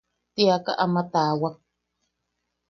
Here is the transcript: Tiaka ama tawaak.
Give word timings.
Tiaka 0.35 0.71
ama 0.83 1.01
tawaak. 1.11 1.55